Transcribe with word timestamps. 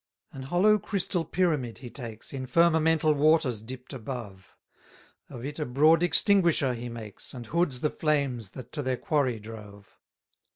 281 0.31 0.41
An 0.41 0.49
hollow 0.65 0.79
crystal 0.79 1.23
pyramid 1.23 1.77
he 1.77 1.89
takes, 1.91 2.33
In 2.33 2.47
firmamental 2.47 3.13
waters 3.13 3.61
dipt 3.61 3.93
above; 3.93 4.55
Of 5.29 5.45
it 5.45 5.59
a 5.59 5.65
broad 5.67 6.01
extinguisher 6.01 6.73
he 6.73 6.89
makes, 6.89 7.35
And 7.35 7.45
hoods 7.45 7.81
the 7.81 7.91
flames 7.91 8.49
that 8.57 8.71
to 8.71 8.81
their 8.81 8.97
quarry 8.97 9.39
drove. 9.39 9.99